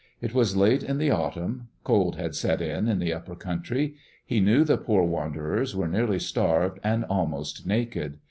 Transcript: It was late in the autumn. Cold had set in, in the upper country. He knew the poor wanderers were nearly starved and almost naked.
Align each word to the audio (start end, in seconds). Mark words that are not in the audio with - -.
It 0.19 0.33
was 0.33 0.55
late 0.57 0.81
in 0.81 0.97
the 0.97 1.11
autumn. 1.11 1.67
Cold 1.83 2.15
had 2.15 2.33
set 2.33 2.59
in, 2.59 2.87
in 2.87 2.97
the 2.97 3.13
upper 3.13 3.35
country. 3.35 3.97
He 4.25 4.39
knew 4.39 4.63
the 4.63 4.75
poor 4.79 5.03
wanderers 5.03 5.75
were 5.75 5.87
nearly 5.87 6.17
starved 6.17 6.79
and 6.83 7.03
almost 7.03 7.67
naked. 7.67 8.17